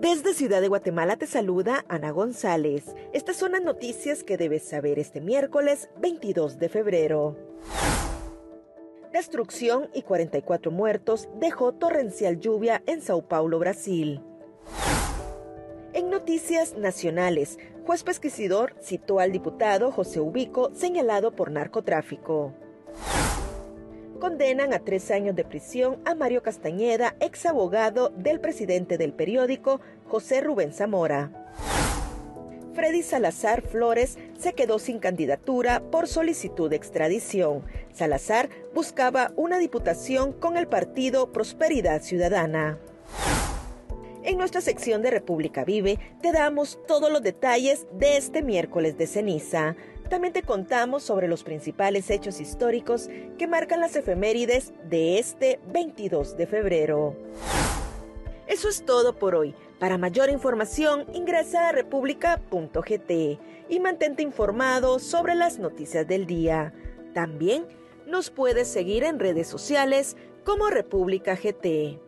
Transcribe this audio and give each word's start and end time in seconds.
Desde 0.00 0.32
Ciudad 0.32 0.60
de 0.60 0.68
Guatemala 0.68 1.16
te 1.16 1.26
saluda 1.26 1.84
Ana 1.88 2.12
González. 2.12 2.94
Estas 3.12 3.34
son 3.34 3.50
las 3.50 3.62
noticias 3.62 4.22
que 4.22 4.36
debes 4.36 4.62
saber 4.62 4.96
este 5.00 5.20
miércoles 5.20 5.90
22 6.00 6.60
de 6.60 6.68
febrero. 6.68 7.36
Destrucción 9.12 9.90
y 9.92 10.02
44 10.02 10.70
muertos 10.70 11.28
dejó 11.40 11.72
torrencial 11.72 12.38
lluvia 12.38 12.80
en 12.86 13.02
Sao 13.02 13.22
Paulo, 13.22 13.58
Brasil. 13.58 14.22
En 15.94 16.10
noticias 16.10 16.78
nacionales, 16.78 17.58
juez 17.84 18.04
pesquisidor 18.04 18.76
citó 18.80 19.18
al 19.18 19.32
diputado 19.32 19.90
José 19.90 20.20
Ubico 20.20 20.70
señalado 20.76 21.32
por 21.32 21.50
narcotráfico. 21.50 22.54
Condenan 24.18 24.72
a 24.72 24.80
tres 24.80 25.12
años 25.12 25.36
de 25.36 25.44
prisión 25.44 25.98
a 26.04 26.16
Mario 26.16 26.42
Castañeda, 26.42 27.14
ex 27.20 27.46
abogado 27.46 28.08
del 28.16 28.40
presidente 28.40 28.98
del 28.98 29.12
periódico, 29.12 29.80
José 30.08 30.40
Rubén 30.40 30.72
Zamora. 30.72 31.30
Freddy 32.74 33.02
Salazar 33.02 33.62
Flores 33.62 34.18
se 34.36 34.54
quedó 34.54 34.80
sin 34.80 34.98
candidatura 34.98 35.82
por 35.92 36.08
solicitud 36.08 36.68
de 36.68 36.76
extradición. 36.76 37.62
Salazar 37.92 38.48
buscaba 38.74 39.32
una 39.36 39.58
diputación 39.58 40.32
con 40.32 40.56
el 40.56 40.66
partido 40.66 41.30
Prosperidad 41.30 42.02
Ciudadana. 42.02 42.78
En 44.28 44.36
nuestra 44.36 44.60
sección 44.60 45.00
de 45.00 45.10
República 45.10 45.64
Vive 45.64 45.98
te 46.20 46.32
damos 46.32 46.78
todos 46.86 47.10
los 47.10 47.22
detalles 47.22 47.86
de 47.92 48.18
este 48.18 48.42
miércoles 48.42 48.98
de 48.98 49.06
ceniza. 49.06 49.74
También 50.10 50.34
te 50.34 50.42
contamos 50.42 51.02
sobre 51.02 51.28
los 51.28 51.44
principales 51.44 52.10
hechos 52.10 52.38
históricos 52.38 53.08
que 53.38 53.46
marcan 53.46 53.80
las 53.80 53.96
efemérides 53.96 54.74
de 54.84 55.18
este 55.18 55.60
22 55.72 56.36
de 56.36 56.46
febrero. 56.46 57.16
Eso 58.46 58.68
es 58.68 58.84
todo 58.84 59.14
por 59.14 59.34
hoy. 59.34 59.54
Para 59.78 59.96
mayor 59.96 60.28
información 60.28 61.06
ingresa 61.14 61.70
a 61.70 61.72
república.gt 61.72 63.10
y 63.70 63.80
mantente 63.80 64.22
informado 64.22 64.98
sobre 64.98 65.36
las 65.36 65.58
noticias 65.58 66.06
del 66.06 66.26
día. 66.26 66.74
También 67.14 67.64
nos 68.06 68.28
puedes 68.28 68.68
seguir 68.68 69.04
en 69.04 69.20
redes 69.20 69.46
sociales 69.46 70.18
como 70.44 70.68
República 70.68 71.34
GT. 71.34 72.07